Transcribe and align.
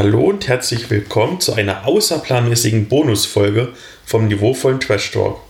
Hallo 0.00 0.28
und 0.28 0.46
herzlich 0.46 0.90
willkommen 0.90 1.40
zu 1.40 1.54
einer 1.54 1.88
außerplanmäßigen 1.88 2.86
Bonusfolge 2.86 3.72
vom 4.04 4.28
niveauvollen 4.28 4.78
Trash 4.78 5.10
Talk. 5.10 5.47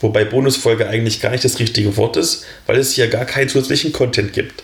Wobei 0.00 0.24
Bonusfolge 0.24 0.88
eigentlich 0.88 1.20
gar 1.20 1.30
nicht 1.30 1.44
das 1.44 1.58
richtige 1.58 1.96
Wort 1.96 2.16
ist, 2.16 2.44
weil 2.66 2.78
es 2.78 2.92
hier 2.92 3.08
gar 3.08 3.24
keinen 3.24 3.48
zusätzlichen 3.48 3.92
Content 3.92 4.32
gibt. 4.32 4.62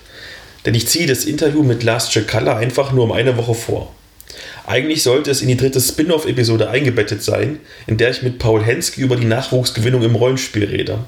Denn 0.65 0.75
ich 0.75 0.89
ziehe 0.89 1.07
das 1.07 1.25
Interview 1.25 1.63
mit 1.63 1.83
Lars 1.83 2.11
Chakala 2.11 2.57
einfach 2.57 2.93
nur 2.93 3.05
um 3.05 3.13
eine 3.13 3.37
Woche 3.37 3.55
vor. 3.55 3.95
Eigentlich 4.67 5.03
sollte 5.03 5.31
es 5.31 5.43
in 5.43 5.49
die 5.49 5.57
dritte 5.57 5.81
Spin-off-Episode 5.81 6.71
eingebettet 6.71 7.23
sein, 7.23 7.61
in 7.87 7.99
der 7.99 8.11
ich 8.11 8.23
mit 8.23 8.39
Paul 8.39 8.65
Henske 8.65 9.01
über 9.01 9.17
die 9.17 9.27
Nachwuchsgewinnung 9.27 10.03
im 10.03 10.15
Rollenspiel 10.15 10.65
rede. 10.65 11.01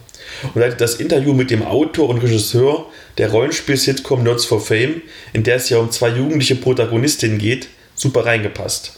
Und 0.55 0.61
da 0.61 0.69
das 0.69 0.97
Interview 0.97 1.33
mit 1.33 1.51
dem 1.51 1.63
Autor 1.63 2.09
und 2.09 2.19
Regisseur 2.19 2.87
der 3.17 3.31
Rollenspiel-Sitcom 3.31 4.23
Nerds 4.23 4.45
for 4.45 4.61
Fame, 4.61 5.01
in 5.33 5.43
der 5.43 5.57
es 5.57 5.71
ja 5.71 5.79
um 5.79 5.91
zwei 5.91 6.11
jugendliche 6.11 6.57
Protagonistinnen 6.57 7.39
geht, 7.39 7.69
super 7.95 8.27
reingepasst. 8.27 8.93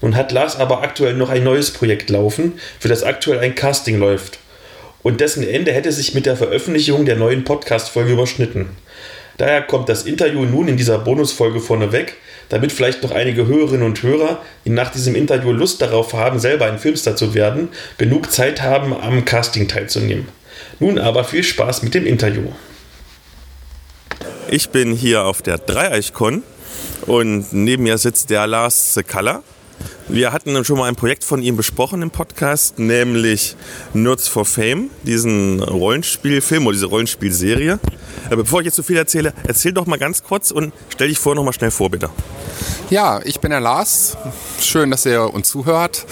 Nun 0.00 0.16
hat 0.16 0.32
Lars 0.32 0.56
aber 0.56 0.82
aktuell 0.82 1.14
noch 1.14 1.28
ein 1.28 1.44
neues 1.44 1.70
Projekt 1.70 2.08
laufen, 2.08 2.54
für 2.78 2.88
das 2.88 3.02
aktuell 3.02 3.40
ein 3.40 3.54
Casting 3.54 3.98
läuft. 3.98 4.38
Und 5.02 5.20
dessen 5.20 5.46
Ende 5.46 5.72
hätte 5.72 5.92
sich 5.92 6.14
mit 6.14 6.26
der 6.26 6.36
Veröffentlichung 6.36 7.06
der 7.06 7.16
neuen 7.16 7.44
Podcast-Folge 7.44 8.12
überschnitten. 8.12 8.70
Daher 9.38 9.62
kommt 9.62 9.88
das 9.88 10.02
Interview 10.02 10.44
nun 10.44 10.68
in 10.68 10.76
dieser 10.76 10.98
Bonusfolge 10.98 11.60
vorneweg, 11.60 12.16
damit 12.50 12.72
vielleicht 12.72 13.02
noch 13.02 13.10
einige 13.10 13.46
Hörerinnen 13.46 13.86
und 13.86 14.02
Hörer, 14.02 14.42
die 14.66 14.70
nach 14.70 14.90
diesem 14.90 15.14
Interview 15.14 15.52
Lust 15.52 15.80
darauf 15.80 16.12
haben, 16.12 16.38
selber 16.38 16.66
ein 16.66 16.78
Filmstar 16.78 17.16
zu 17.16 17.32
werden, 17.32 17.70
genug 17.96 18.30
Zeit 18.30 18.60
haben, 18.60 18.92
am 18.92 19.24
Casting 19.24 19.66
teilzunehmen. 19.66 20.28
Nun 20.78 20.98
aber 20.98 21.24
viel 21.24 21.42
Spaß 21.42 21.82
mit 21.82 21.94
dem 21.94 22.06
Interview. 22.06 22.50
Ich 24.50 24.68
bin 24.68 24.92
hier 24.92 25.24
auf 25.24 25.40
der 25.40 25.56
Dreieichkon 25.56 26.42
und 27.06 27.52
neben 27.52 27.84
mir 27.84 27.96
sitzt 27.96 28.28
der 28.30 28.46
Lars 28.46 28.94
Sekalla. 28.94 29.42
Wir 30.08 30.32
hatten 30.32 30.64
schon 30.64 30.78
mal 30.78 30.88
ein 30.88 30.96
Projekt 30.96 31.22
von 31.24 31.42
ihm 31.42 31.56
besprochen 31.56 32.02
im 32.02 32.10
Podcast, 32.10 32.78
nämlich 32.78 33.56
Nerds 33.94 34.28
for 34.28 34.44
Fame, 34.44 34.90
diesen 35.04 35.62
Rollenspielfilm 35.62 36.66
oder 36.66 36.74
diese 36.74 36.86
Rollenspielserie. 36.86 37.78
Aber 38.26 38.36
bevor 38.36 38.60
ich 38.60 38.66
jetzt 38.66 38.76
zu 38.76 38.82
so 38.82 38.86
viel 38.86 38.96
erzähle, 38.96 39.32
erzähl 39.46 39.72
doch 39.72 39.86
mal 39.86 39.98
ganz 39.98 40.22
kurz 40.22 40.50
und 40.50 40.72
stell 40.88 41.08
dich 41.08 41.18
vor 41.18 41.34
noch 41.34 41.44
mal 41.44 41.52
schnell 41.52 41.70
vor, 41.70 41.90
bitte. 41.90 42.10
Ja, 42.90 43.20
ich 43.24 43.38
bin 43.38 43.50
der 43.50 43.60
Lars. 43.60 44.16
Schön, 44.60 44.90
dass 44.90 45.06
ihr 45.06 45.32
uns 45.32 45.48
zuhört. 45.48 46.06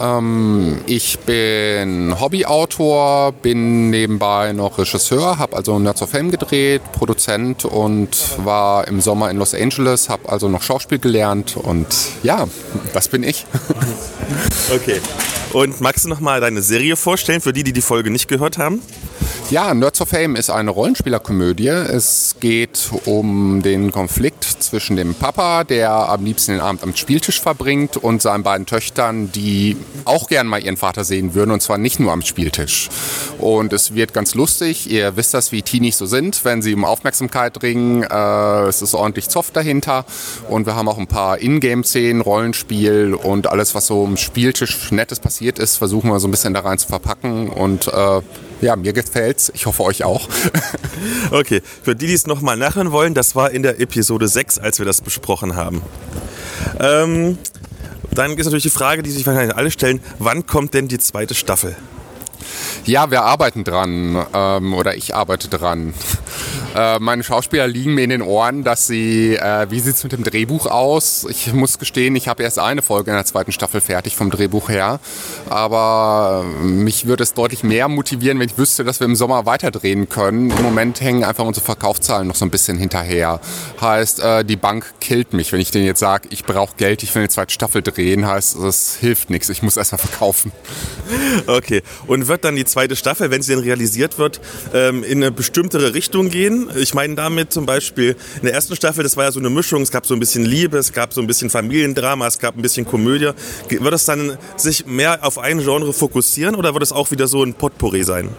Ähm, 0.00 0.80
ich 0.86 1.20
bin 1.20 2.18
Hobbyautor, 2.18 3.30
bin 3.30 3.90
nebenbei 3.90 4.52
noch 4.52 4.78
Regisseur, 4.78 5.38
habe 5.38 5.56
also 5.56 5.78
Nerds 5.78 6.02
of 6.02 6.10
Fame 6.10 6.32
gedreht, 6.32 6.82
Produzent 6.92 7.64
und 7.64 8.44
war 8.44 8.88
im 8.88 9.00
Sommer 9.00 9.30
in 9.30 9.36
Los 9.36 9.54
Angeles, 9.54 10.08
habe 10.08 10.28
also 10.28 10.48
noch 10.48 10.62
Schauspiel 10.62 10.98
gelernt 10.98 11.56
und 11.56 11.86
ja, 12.24 12.48
das 12.92 13.06
bin 13.06 13.22
ich. 13.22 13.46
okay. 14.74 15.00
Und 15.52 15.80
magst 15.80 16.04
du 16.04 16.08
noch 16.08 16.20
mal 16.20 16.40
deine 16.40 16.60
Serie 16.60 16.96
vorstellen 16.96 17.40
für 17.40 17.52
die, 17.52 17.62
die 17.62 17.72
die 17.72 17.82
Folge 17.82 18.10
nicht 18.10 18.26
gehört 18.26 18.58
haben? 18.58 18.82
Ja, 19.48 19.72
Nerds 19.72 20.00
of 20.00 20.08
Fame 20.08 20.34
ist 20.34 20.50
eine 20.50 20.70
Rollenspielerkomödie. 20.70 21.68
Es 21.68 22.34
geht 22.40 22.90
um 23.04 23.62
den 23.62 23.92
Konflikt 23.92 24.42
zwischen 24.42 24.96
dem 24.96 25.14
Papa, 25.14 25.62
der 25.62 25.92
am 25.92 26.24
liebsten 26.24 26.50
den 26.50 26.60
Abend 26.60 26.82
am 26.82 26.96
Spieltisch 26.96 27.40
verbringt, 27.40 27.96
und 27.96 28.20
seinen 28.20 28.42
beiden 28.42 28.66
Töchtern, 28.66 29.30
die 29.30 29.76
auch 30.04 30.26
gern 30.26 30.48
mal 30.48 30.60
ihren 30.60 30.76
Vater 30.76 31.04
sehen 31.04 31.34
würden, 31.34 31.52
und 31.52 31.62
zwar 31.62 31.78
nicht 31.78 32.00
nur 32.00 32.12
am 32.12 32.22
Spieltisch. 32.22 32.88
Und 33.38 33.72
es 33.72 33.94
wird 33.94 34.12
ganz 34.12 34.34
lustig. 34.34 34.90
Ihr 34.90 35.16
wisst 35.16 35.32
das, 35.32 35.52
wie 35.52 35.62
Teenies 35.62 35.96
so 35.96 36.06
sind, 36.06 36.44
wenn 36.44 36.60
sie 36.60 36.74
um 36.74 36.84
Aufmerksamkeit 36.84 37.62
ringen. 37.62 38.02
Äh, 38.02 38.62
es 38.64 38.82
ist 38.82 38.94
ordentlich 38.94 39.28
Zoff 39.28 39.52
dahinter. 39.52 40.06
Und 40.48 40.66
wir 40.66 40.74
haben 40.74 40.88
auch 40.88 40.98
ein 40.98 41.06
paar 41.06 41.40
Ingame-Szenen, 41.40 42.20
Rollenspiel 42.20 43.14
und 43.14 43.46
alles, 43.46 43.76
was 43.76 43.86
so 43.86 44.04
am 44.04 44.16
Spieltisch 44.16 44.90
Nettes 44.90 45.20
passiert 45.20 45.60
ist, 45.60 45.76
versuchen 45.76 46.10
wir 46.10 46.18
so 46.18 46.26
ein 46.26 46.32
bisschen 46.32 46.52
da 46.52 46.60
rein 46.60 46.78
zu 46.78 46.88
verpacken. 46.88 47.48
Und 47.48 47.86
äh, 47.86 48.22
ja, 48.60 48.76
mir 48.76 48.92
gefällt's. 48.92 49.50
Ich 49.54 49.66
hoffe 49.66 49.82
euch 49.82 50.04
auch. 50.04 50.28
okay, 51.30 51.62
für 51.82 51.94
die, 51.94 52.06
die 52.06 52.14
es 52.14 52.26
nochmal 52.26 52.56
nachhören 52.56 52.92
wollen, 52.92 53.14
das 53.14 53.34
war 53.34 53.50
in 53.50 53.62
der 53.62 53.80
Episode 53.80 54.28
6, 54.28 54.58
als 54.58 54.78
wir 54.78 54.86
das 54.86 55.00
besprochen 55.00 55.56
haben. 55.56 55.82
Ähm, 56.80 57.38
dann 58.12 58.32
ist 58.32 58.46
natürlich 58.46 58.62
die 58.62 58.70
Frage, 58.70 59.02
die 59.02 59.10
sich 59.10 59.26
wahrscheinlich 59.26 59.56
alle 59.56 59.70
stellen, 59.70 60.00
wann 60.18 60.46
kommt 60.46 60.74
denn 60.74 60.88
die 60.88 60.98
zweite 60.98 61.34
Staffel? 61.34 61.76
Ja, 62.84 63.10
wir 63.10 63.22
arbeiten 63.22 63.64
dran 63.64 64.24
ähm, 64.32 64.74
oder 64.74 64.96
ich 64.96 65.14
arbeite 65.14 65.48
dran. 65.48 65.92
Äh, 66.76 66.98
meine 66.98 67.24
Schauspieler 67.24 67.66
liegen 67.66 67.94
mir 67.94 68.04
in 68.04 68.10
den 68.10 68.20
Ohren, 68.20 68.62
dass 68.62 68.86
sie, 68.86 69.34
äh, 69.34 69.66
wie 69.70 69.80
sieht 69.80 69.94
es 69.94 70.02
mit 70.02 70.12
dem 70.12 70.24
Drehbuch 70.24 70.66
aus? 70.66 71.26
Ich 71.30 71.50
muss 71.54 71.78
gestehen, 71.78 72.14
ich 72.16 72.28
habe 72.28 72.42
erst 72.42 72.58
eine 72.58 72.82
Folge 72.82 73.12
in 73.12 73.16
der 73.16 73.24
zweiten 73.24 73.50
Staffel 73.50 73.80
fertig 73.80 74.14
vom 74.14 74.30
Drehbuch 74.30 74.68
her. 74.68 75.00
Aber 75.48 76.44
mich 76.62 77.06
würde 77.06 77.22
es 77.22 77.32
deutlich 77.32 77.62
mehr 77.62 77.88
motivieren, 77.88 78.38
wenn 78.38 78.50
ich 78.50 78.58
wüsste, 78.58 78.84
dass 78.84 79.00
wir 79.00 79.06
im 79.06 79.16
Sommer 79.16 79.46
weiterdrehen 79.46 80.10
können. 80.10 80.50
Im 80.50 80.62
Moment 80.62 81.00
hängen 81.00 81.24
einfach 81.24 81.46
unsere 81.46 81.64
Verkaufszahlen 81.64 82.28
noch 82.28 82.34
so 82.34 82.44
ein 82.44 82.50
bisschen 82.50 82.76
hinterher. 82.76 83.40
Heißt, 83.80 84.20
äh, 84.20 84.44
die 84.44 84.56
Bank 84.56 84.92
killt 85.00 85.32
mich, 85.32 85.52
wenn 85.52 85.60
ich 85.60 85.70
denen 85.70 85.86
jetzt 85.86 86.00
sage, 86.00 86.28
ich 86.30 86.44
brauche 86.44 86.76
Geld, 86.76 87.02
ich 87.02 87.14
will 87.14 87.22
eine 87.22 87.30
zweite 87.30 87.54
Staffel 87.54 87.80
drehen. 87.80 88.26
Heißt, 88.26 88.54
es 88.56 88.96
hilft 88.96 89.30
nichts, 89.30 89.48
ich 89.48 89.62
muss 89.62 89.78
erstmal 89.78 90.00
verkaufen. 90.00 90.52
Okay, 91.46 91.82
und 92.06 92.28
wird 92.28 92.44
dann 92.44 92.56
die 92.56 92.64
zweite 92.64 92.96
Staffel, 92.96 93.30
wenn 93.30 93.40
sie 93.40 93.54
denn 93.54 93.62
realisiert 93.62 94.18
wird, 94.18 94.40
ähm, 94.74 95.04
in 95.04 95.22
eine 95.22 95.30
bestimmtere 95.30 95.94
Richtung 95.94 96.28
gehen? 96.28 96.65
Ich 96.74 96.94
meine 96.94 97.14
damit 97.14 97.52
zum 97.52 97.66
Beispiel 97.66 98.16
in 98.36 98.42
der 98.42 98.54
ersten 98.54 98.74
Staffel, 98.76 99.02
das 99.02 99.16
war 99.16 99.24
ja 99.24 99.32
so 99.32 99.40
eine 99.40 99.50
Mischung, 99.50 99.82
es 99.82 99.90
gab 99.90 100.06
so 100.06 100.14
ein 100.14 100.20
bisschen 100.20 100.44
Liebe, 100.44 100.78
es 100.78 100.92
gab 100.92 101.12
so 101.12 101.20
ein 101.20 101.26
bisschen 101.26 101.50
Familiendrama, 101.50 102.26
es 102.26 102.38
gab 102.38 102.56
ein 102.56 102.62
bisschen 102.62 102.86
Komödie. 102.86 103.30
Wird 103.68 103.94
es 103.94 104.04
dann 104.04 104.38
sich 104.56 104.86
mehr 104.86 105.24
auf 105.24 105.38
ein 105.38 105.58
Genre 105.58 105.92
fokussieren 105.92 106.54
oder 106.54 106.72
wird 106.74 106.82
es 106.82 106.92
auch 106.92 107.10
wieder 107.10 107.26
so 107.26 107.42
ein 107.42 107.54
Potpourri 107.54 108.04
sein? 108.04 108.30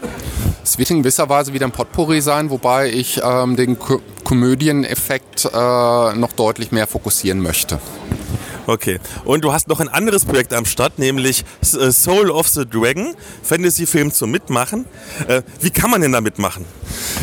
Es 0.63 0.77
wird 0.77 0.89
in 0.91 0.97
gewisser 0.99 1.29
Weise 1.29 1.53
wieder 1.53 1.65
ein 1.65 1.71
Potpourri 1.71 2.21
sein, 2.21 2.49
wobei 2.49 2.91
ich 2.91 3.21
ähm, 3.23 3.55
den 3.55 3.79
Ko 3.79 4.01
Komödieneffekt 4.23 5.45
äh, 5.45 5.49
noch 5.55 6.33
deutlich 6.35 6.73
mehr 6.73 6.85
fokussieren 6.85 7.39
möchte. 7.39 7.79
Okay. 8.67 8.99
Und 9.23 9.45
du 9.45 9.53
hast 9.53 9.69
noch 9.69 9.79
ein 9.79 9.87
anderes 9.87 10.25
Projekt 10.25 10.53
am 10.53 10.65
Start, 10.65 10.99
nämlich 10.99 11.45
äh, 11.61 11.89
Soul 11.89 12.29
of 12.29 12.49
the 12.49 12.65
Dragon, 12.65 13.15
Fantasy-Film 13.41 14.11
zum 14.11 14.29
Mitmachen. 14.29 14.85
Äh, 15.27 15.41
wie 15.61 15.69
kann 15.69 15.89
man 15.89 16.01
denn 16.01 16.11
da 16.11 16.19
mitmachen? 16.19 16.65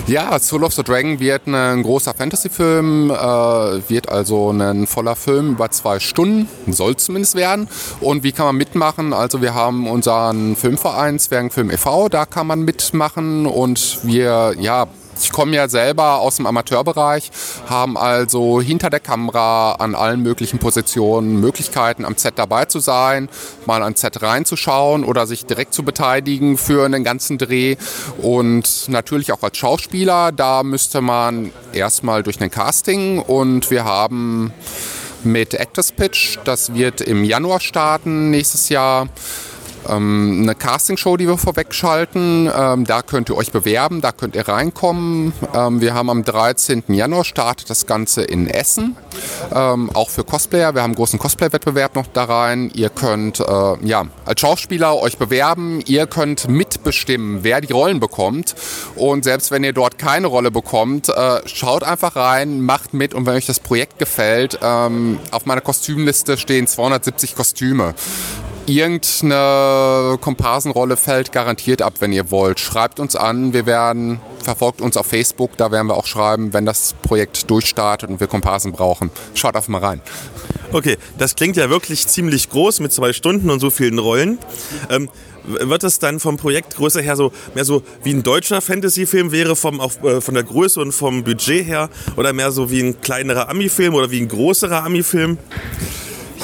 Ja, 0.06 0.38
Soul 0.38 0.64
of 0.64 0.72
the 0.72 0.82
Dragon 0.82 1.20
wird 1.20 1.46
ein 1.46 1.82
großer 1.82 2.14
Fantasy-Film, 2.14 3.10
äh, 3.10 3.14
wird 3.14 4.08
also 4.08 4.52
ein 4.52 4.86
voller 4.86 5.16
Film 5.16 5.50
über 5.50 5.70
zwei 5.70 6.00
Stunden, 6.00 6.48
soll 6.72 6.96
zumindest 6.96 7.34
werden. 7.34 7.68
Und 8.00 8.22
wie 8.22 8.32
kann 8.32 8.46
man 8.46 8.56
mitmachen? 8.56 9.12
Also 9.12 9.42
wir 9.42 9.52
haben 9.52 9.86
unseren 9.86 10.56
Filmverein 10.56 11.18
Zwergenfilm 11.18 11.70
e.V., 11.70 12.08
da 12.08 12.24
kann 12.24 12.46
man 12.46 12.62
mitmachen 12.62 13.44
und 13.44 13.98
wir, 14.02 14.54
ja, 14.58 14.86
ich 15.22 15.32
komme 15.32 15.56
ja 15.56 15.68
selber 15.68 16.18
aus 16.18 16.36
dem 16.36 16.46
Amateurbereich, 16.46 17.30
haben 17.68 17.96
also 17.96 18.60
hinter 18.60 18.90
der 18.90 19.00
Kamera 19.00 19.72
an 19.74 19.94
allen 19.94 20.22
möglichen 20.22 20.58
Positionen 20.58 21.40
Möglichkeiten, 21.40 22.04
am 22.04 22.16
Set 22.16 22.34
dabei 22.36 22.64
zu 22.64 22.80
sein, 22.80 23.28
mal 23.66 23.82
ans 23.82 24.00
Set 24.00 24.22
reinzuschauen 24.22 25.04
oder 25.04 25.26
sich 25.26 25.46
direkt 25.46 25.74
zu 25.74 25.82
beteiligen 25.82 26.56
für 26.56 26.84
einen 26.84 27.04
ganzen 27.04 27.38
Dreh. 27.38 27.76
Und 28.18 28.88
natürlich 28.88 29.32
auch 29.32 29.42
als 29.42 29.56
Schauspieler, 29.56 30.32
da 30.32 30.62
müsste 30.62 31.00
man 31.00 31.52
erstmal 31.72 32.22
durch 32.22 32.40
ein 32.40 32.50
Casting 32.50 33.18
und 33.18 33.70
wir 33.70 33.84
haben 33.84 34.52
mit 35.24 35.54
Actors 35.54 35.92
Pitch, 35.92 36.38
das 36.44 36.74
wird 36.74 37.00
im 37.00 37.24
Januar 37.24 37.60
starten 37.60 38.30
nächstes 38.30 38.68
Jahr 38.68 39.08
ähm, 39.88 40.40
eine 40.42 40.54
Castingshow, 40.54 41.16
die 41.16 41.26
wir 41.26 41.38
vorwegschalten. 41.38 42.50
Ähm, 42.54 42.84
da 42.84 43.02
könnt 43.02 43.28
ihr 43.30 43.36
euch 43.36 43.52
bewerben, 43.52 44.00
da 44.00 44.12
könnt 44.12 44.34
ihr 44.34 44.48
reinkommen. 44.48 45.32
Ähm, 45.54 45.80
wir 45.80 45.94
haben 45.94 46.10
am 46.10 46.24
13. 46.24 46.84
Januar 46.88 47.24
startet 47.24 47.70
das 47.70 47.86
Ganze 47.86 48.22
in 48.22 48.48
Essen, 48.48 48.96
ähm, 49.54 49.90
auch 49.94 50.10
für 50.10 50.24
Cosplayer. 50.24 50.74
Wir 50.74 50.82
haben 50.82 50.90
einen 50.90 50.96
großen 50.96 51.18
Cosplay-Wettbewerb 51.18 51.94
noch 51.94 52.06
da 52.06 52.24
rein. 52.24 52.70
Ihr 52.74 52.90
könnt 52.90 53.40
äh, 53.40 53.86
ja, 53.86 54.06
als 54.24 54.40
Schauspieler 54.40 54.96
euch 55.00 55.18
bewerben, 55.18 55.80
ihr 55.86 56.06
könnt 56.06 56.48
mitbestimmen, 56.48 57.40
wer 57.42 57.60
die 57.60 57.72
Rollen 57.72 58.00
bekommt. 58.00 58.54
Und 58.96 59.24
selbst 59.24 59.50
wenn 59.50 59.64
ihr 59.64 59.72
dort 59.72 59.98
keine 59.98 60.26
Rolle 60.26 60.50
bekommt, 60.50 61.08
äh, 61.08 61.40
schaut 61.46 61.82
einfach 61.82 62.16
rein, 62.16 62.60
macht 62.60 62.94
mit 62.94 63.14
und 63.14 63.26
wenn 63.26 63.34
euch 63.34 63.46
das 63.46 63.60
Projekt 63.60 63.98
gefällt, 63.98 64.58
ähm, 64.62 65.18
auf 65.30 65.46
meiner 65.46 65.60
Kostümliste 65.60 66.36
stehen 66.36 66.66
270 66.66 67.34
Kostüme 67.34 67.94
Irgendeine 68.66 70.16
Komparsenrolle 70.22 70.96
fällt 70.96 71.32
garantiert 71.32 71.82
ab, 71.82 71.94
wenn 72.00 72.12
ihr 72.12 72.30
wollt. 72.30 72.58
Schreibt 72.58 72.98
uns 72.98 73.14
an, 73.14 73.52
wir 73.52 73.66
werden, 73.66 74.20
verfolgt 74.42 74.80
uns 74.80 74.96
auf 74.96 75.06
Facebook, 75.06 75.56
da 75.58 75.70
werden 75.70 75.88
wir 75.88 75.96
auch 75.96 76.06
schreiben, 76.06 76.54
wenn 76.54 76.64
das 76.64 76.94
Projekt 77.02 77.50
durchstartet 77.50 78.08
und 78.08 78.20
wir 78.20 78.26
Komparsen 78.26 78.72
brauchen. 78.72 79.10
Schaut 79.34 79.54
einfach 79.54 79.68
mal 79.68 79.84
rein. 79.84 80.00
Okay, 80.72 80.96
das 81.18 81.36
klingt 81.36 81.56
ja 81.58 81.68
wirklich 81.68 82.06
ziemlich 82.06 82.48
groß 82.48 82.80
mit 82.80 82.90
zwei 82.92 83.12
Stunden 83.12 83.50
und 83.50 83.60
so 83.60 83.68
vielen 83.68 83.98
Rollen. 83.98 84.38
Ähm, 84.88 85.10
wird 85.44 85.84
es 85.84 85.98
dann 85.98 86.18
vom 86.18 86.38
Projektgröße 86.38 87.02
her 87.02 87.16
so 87.16 87.32
mehr 87.54 87.66
so 87.66 87.82
wie 88.02 88.14
ein 88.14 88.22
deutscher 88.22 88.62
Fantasy-Film 88.62 89.30
wäre, 89.30 89.56
vom, 89.56 89.78
auch, 89.78 89.92
äh, 90.02 90.22
von 90.22 90.34
der 90.34 90.42
Größe 90.42 90.80
und 90.80 90.92
vom 90.92 91.22
Budget 91.22 91.66
her? 91.66 91.90
Oder 92.16 92.32
mehr 92.32 92.50
so 92.50 92.70
wie 92.70 92.80
ein 92.80 93.00
kleinerer 93.02 93.50
Ami-Film 93.50 93.94
oder 93.94 94.10
wie 94.10 94.20
ein 94.20 94.28
größerer 94.28 94.84
Ami-Film? 94.84 95.36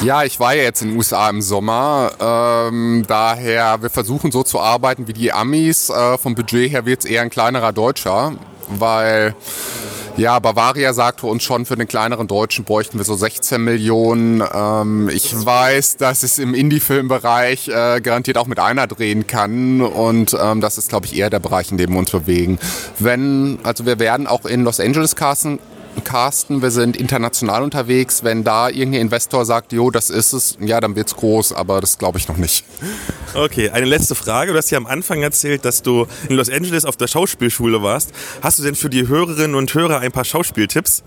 Ja, 0.02 0.24
ich 0.24 0.40
war 0.40 0.54
ja 0.54 0.62
jetzt 0.62 0.80
in 0.80 0.88
den 0.88 0.96
USA 0.96 1.28
im 1.28 1.42
Sommer. 1.42 2.12
Ähm, 2.18 3.04
daher, 3.06 3.82
wir 3.82 3.90
versuchen 3.90 4.32
so 4.32 4.42
zu 4.42 4.58
arbeiten 4.58 5.06
wie 5.08 5.12
die 5.12 5.30
Amis. 5.30 5.90
Äh, 5.90 6.16
vom 6.16 6.34
Budget 6.34 6.70
her 6.72 6.86
wird 6.86 7.00
es 7.00 7.04
eher 7.04 7.20
ein 7.20 7.28
kleinerer 7.28 7.74
Deutscher, 7.74 8.32
weil 8.70 9.34
ja, 10.16 10.38
Bavaria 10.38 10.92
sagte 10.94 11.26
uns 11.26 11.42
schon, 11.42 11.66
für 11.66 11.76
den 11.76 11.86
kleineren 11.86 12.28
Deutschen 12.28 12.64
bräuchten 12.64 12.96
wir 12.96 13.04
so 13.04 13.14
16 13.14 13.62
Millionen. 13.62 14.42
Ähm, 14.54 15.10
ich 15.10 15.34
weiß, 15.34 15.98
dass 15.98 16.22
es 16.22 16.38
im 16.38 16.54
Indie-Filmbereich 16.54 17.68
äh, 17.68 18.00
garantiert 18.00 18.38
auch 18.38 18.46
mit 18.46 18.58
einer 18.58 18.86
drehen 18.86 19.26
kann. 19.26 19.82
Und 19.82 20.34
ähm, 20.40 20.62
das 20.62 20.78
ist, 20.78 20.88
glaube 20.88 21.06
ich, 21.06 21.16
eher 21.16 21.28
der 21.28 21.40
Bereich, 21.40 21.70
in 21.70 21.76
dem 21.76 21.92
wir 21.92 21.98
uns 21.98 22.10
bewegen. 22.10 22.58
Wenn, 22.98 23.58
also 23.64 23.84
wir 23.84 23.98
werden 23.98 24.26
auch 24.26 24.46
in 24.46 24.64
Los 24.64 24.80
Angeles 24.80 25.14
casten, 25.14 25.58
casten, 26.04 26.62
wir 26.62 26.70
sind 26.70 26.96
international 26.96 27.62
unterwegs. 27.62 28.24
Wenn 28.24 28.44
da 28.44 28.68
irgendein 28.68 29.02
Investor 29.02 29.44
sagt, 29.44 29.72
jo, 29.72 29.90
das 29.90 30.10
ist 30.10 30.32
es, 30.32 30.56
ja, 30.60 30.80
dann 30.80 30.96
es 30.96 31.14
groß, 31.14 31.52
aber 31.52 31.80
das 31.80 31.98
glaube 31.98 32.18
ich 32.18 32.28
noch 32.28 32.36
nicht. 32.36 32.64
Okay, 33.34 33.70
eine 33.70 33.86
letzte 33.86 34.14
Frage. 34.14 34.52
Du 34.52 34.58
hast 34.58 34.70
ja 34.70 34.78
am 34.78 34.86
Anfang 34.86 35.22
erzählt, 35.22 35.64
dass 35.64 35.82
du 35.82 36.06
in 36.28 36.36
Los 36.36 36.50
Angeles 36.50 36.84
auf 36.84 36.96
der 36.96 37.06
Schauspielschule 37.06 37.82
warst. 37.82 38.10
Hast 38.42 38.58
du 38.58 38.62
denn 38.62 38.74
für 38.74 38.90
die 38.90 39.06
Hörerinnen 39.06 39.54
und 39.54 39.72
Hörer 39.72 40.00
ein 40.00 40.12
paar 40.12 40.24
Schauspieltipps? 40.24 41.02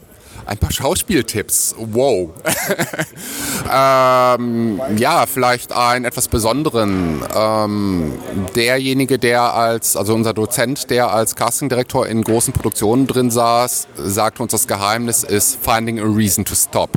Ein 0.45 0.57
paar 0.57 0.71
Schauspieltipps. 0.71 1.75
Wow. 1.77 2.31
ähm, 3.73 4.81
ja, 4.97 5.25
vielleicht 5.25 5.71
einen 5.71 6.05
etwas 6.05 6.27
besonderen. 6.27 7.23
Ähm, 7.35 8.13
derjenige, 8.55 9.19
der 9.19 9.53
als, 9.53 9.95
also 9.95 10.13
unser 10.13 10.33
Dozent, 10.33 10.89
der 10.89 11.11
als 11.11 11.35
Castingdirektor 11.35 12.07
in 12.07 12.23
großen 12.23 12.53
Produktionen 12.53 13.07
drin 13.07 13.31
saß, 13.31 13.87
sagte 13.95 14.43
uns, 14.43 14.51
das 14.51 14.67
Geheimnis 14.67 15.23
ist 15.23 15.57
Finding 15.61 15.99
a 15.99 16.03
Reason 16.03 16.43
to 16.43 16.55
Stop 16.55 16.91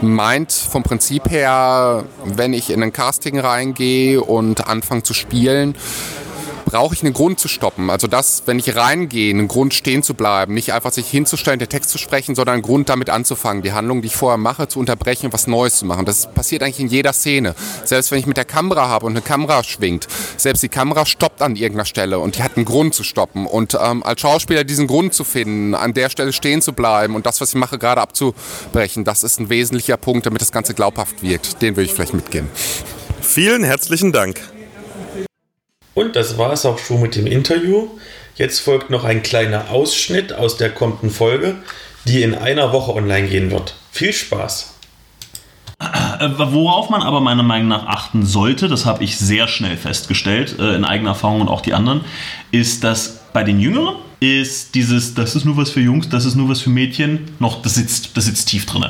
meint 0.00 0.52
vom 0.52 0.82
Prinzip 0.84 1.28
her, 1.30 2.04
wenn 2.24 2.52
ich 2.52 2.70
in 2.70 2.82
ein 2.82 2.92
Casting 2.92 3.38
reingehe 3.38 4.22
und 4.22 4.68
anfange 4.68 5.02
zu 5.02 5.12
spielen, 5.12 5.74
brauche 6.68 6.94
ich 6.94 7.02
einen 7.02 7.14
Grund 7.14 7.40
zu 7.40 7.48
stoppen. 7.48 7.88
Also 7.88 8.06
das, 8.06 8.42
wenn 8.44 8.58
ich 8.58 8.76
reingehe, 8.76 9.30
einen 9.30 9.48
Grund 9.48 9.72
stehen 9.72 10.02
zu 10.02 10.12
bleiben, 10.12 10.52
nicht 10.52 10.74
einfach 10.74 10.92
sich 10.92 11.08
hinzustellen, 11.08 11.58
der 11.58 11.68
Text 11.68 11.88
zu 11.88 11.96
sprechen, 11.96 12.34
sondern 12.34 12.54
einen 12.54 12.62
Grund 12.62 12.90
damit 12.90 13.08
anzufangen, 13.08 13.62
die 13.62 13.72
Handlung, 13.72 14.02
die 14.02 14.08
ich 14.08 14.16
vorher 14.16 14.36
mache, 14.36 14.68
zu 14.68 14.78
unterbrechen 14.78 15.26
und 15.26 15.32
was 15.32 15.46
Neues 15.46 15.78
zu 15.78 15.86
machen. 15.86 16.04
Das 16.04 16.30
passiert 16.32 16.62
eigentlich 16.62 16.80
in 16.80 16.88
jeder 16.88 17.14
Szene. 17.14 17.54
Selbst 17.84 18.10
wenn 18.10 18.18
ich 18.18 18.26
mit 18.26 18.36
der 18.36 18.44
Kamera 18.44 18.86
habe 18.86 19.06
und 19.06 19.12
eine 19.12 19.22
Kamera 19.22 19.64
schwingt, 19.64 20.08
selbst 20.36 20.62
die 20.62 20.68
Kamera 20.68 21.06
stoppt 21.06 21.40
an 21.40 21.56
irgendeiner 21.56 21.86
Stelle 21.86 22.18
und 22.18 22.36
die 22.36 22.42
hat 22.42 22.56
einen 22.56 22.66
Grund 22.66 22.94
zu 22.94 23.02
stoppen. 23.02 23.46
Und 23.46 23.76
ähm, 23.82 24.02
als 24.02 24.20
Schauspieler 24.20 24.64
diesen 24.64 24.86
Grund 24.86 25.14
zu 25.14 25.24
finden, 25.24 25.74
an 25.74 25.94
der 25.94 26.10
Stelle 26.10 26.34
stehen 26.34 26.60
zu 26.60 26.74
bleiben 26.74 27.14
und 27.14 27.24
das, 27.24 27.40
was 27.40 27.50
ich 27.50 27.54
mache, 27.54 27.78
gerade 27.78 28.02
abzubrechen, 28.02 29.04
das 29.04 29.24
ist 29.24 29.40
ein 29.40 29.48
wesentlicher 29.48 29.96
Punkt, 29.96 30.26
damit 30.26 30.42
das 30.42 30.52
Ganze 30.52 30.74
glaubhaft 30.74 31.22
wirkt. 31.22 31.62
Den 31.62 31.76
würde 31.76 31.86
ich 31.86 31.94
vielleicht 31.94 32.14
mitgeben. 32.14 32.48
Vielen 33.22 33.64
herzlichen 33.64 34.12
Dank. 34.12 34.57
Und 35.98 36.14
das 36.14 36.38
war 36.38 36.52
es 36.52 36.64
auch 36.64 36.78
schon 36.78 37.02
mit 37.02 37.16
dem 37.16 37.26
Interview. 37.26 37.88
Jetzt 38.36 38.60
folgt 38.60 38.88
noch 38.88 39.02
ein 39.02 39.24
kleiner 39.24 39.70
Ausschnitt 39.70 40.32
aus 40.32 40.56
der 40.56 40.70
kommenden 40.70 41.10
Folge, 41.10 41.56
die 42.04 42.22
in 42.22 42.36
einer 42.36 42.72
Woche 42.72 42.94
online 42.94 43.26
gehen 43.26 43.50
wird. 43.50 43.74
Viel 43.90 44.12
Spaß! 44.12 44.76
Äh, 45.80 46.28
worauf 46.38 46.88
man 46.88 47.02
aber 47.02 47.20
meiner 47.20 47.42
Meinung 47.42 47.66
nach 47.66 47.86
achten 47.86 48.24
sollte, 48.24 48.68
das 48.68 48.86
habe 48.86 49.02
ich 49.02 49.18
sehr 49.18 49.48
schnell 49.48 49.76
festgestellt, 49.76 50.56
äh, 50.60 50.76
in 50.76 50.84
eigener 50.84 51.10
Erfahrung 51.10 51.40
und 51.40 51.48
auch 51.48 51.62
die 51.62 51.74
anderen, 51.74 52.04
ist, 52.52 52.84
dass 52.84 53.20
bei 53.32 53.44
den 53.44 53.60
Jüngeren 53.60 53.96
ist 54.20 54.74
dieses, 54.74 55.14
das 55.14 55.36
ist 55.36 55.44
nur 55.44 55.56
was 55.56 55.70
für 55.70 55.80
Jungs, 55.80 56.08
das 56.08 56.24
ist 56.24 56.34
nur 56.34 56.48
was 56.48 56.60
für 56.60 56.70
Mädchen, 56.70 57.20
noch, 57.38 57.62
das 57.62 57.74
sitzt, 57.74 58.16
das 58.16 58.24
sitzt 58.24 58.48
tief 58.48 58.66
drin. 58.66 58.84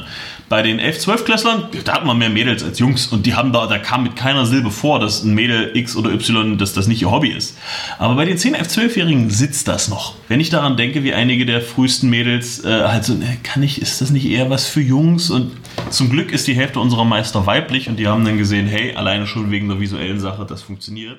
Bei 0.49 0.63
den 0.63 0.81
11-, 0.81 1.05
12-Klässlern, 1.05 1.65
da 1.85 1.93
hat 1.93 2.07
man 2.07 2.17
mehr 2.17 2.31
Mädels 2.31 2.63
als 2.65 2.79
Jungs 2.79 3.09
und 3.09 3.27
die 3.27 3.35
haben 3.35 3.53
da, 3.53 3.67
da 3.67 3.79
kam 3.79 4.05
mit 4.05 4.17
keiner 4.17 4.47
Silbe 4.47 4.71
vor, 4.71 4.99
dass 4.99 5.23
ein 5.23 5.35
Mädel 5.35 5.77
X 5.77 5.97
oder 5.97 6.11
Y, 6.11 6.57
dass 6.57 6.73
das 6.73 6.87
nicht 6.87 7.03
ihr 7.03 7.11
Hobby 7.11 7.29
ist. 7.29 7.59
Aber 7.99 8.15
bei 8.15 8.25
den 8.25 8.39
10-, 8.39 8.57
11-, 8.57 8.79
12-Jährigen 8.79 9.29
sitzt 9.29 9.69
das 9.69 9.89
noch. 9.89 10.15
Wenn 10.29 10.41
ich 10.41 10.49
daran 10.49 10.79
denke, 10.79 11.05
wie 11.05 11.13
einige 11.13 11.45
der 11.45 11.61
frühesten 11.61 12.09
Mädels 12.09 12.65
äh, 12.65 12.85
halt 12.85 13.05
so, 13.05 13.13
ne, 13.13 13.37
kann 13.43 13.63
ich, 13.63 13.83
ist 13.83 14.01
das 14.01 14.11
nicht 14.11 14.25
eher 14.25 14.49
was 14.49 14.67
für 14.67 14.81
Jungs? 14.81 15.31
Und 15.31 15.53
zum 15.91 16.09
Glück 16.09 16.33
ist 16.33 16.47
die 16.47 16.55
Hälfte 16.55 16.81
unserer 16.81 17.05
Meister 17.05 17.45
weiblich 17.45 17.91
und 17.91 17.99
die 17.99 18.07
haben 18.07 18.25
dann 18.25 18.39
gesehen, 18.39 18.67
hey, 18.67 18.95
alleine 18.95 19.27
schon 19.27 19.51
wegen 19.51 19.69
der 19.69 19.79
visuellen 19.79 20.21
Sache, 20.21 20.47
das 20.47 20.63
funktioniert. 20.63 21.19